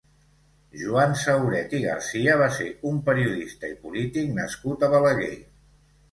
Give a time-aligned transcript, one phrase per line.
[0.83, 5.29] Joan Sauret i Garcia va ser un periodista i polític nascut a Balaguer.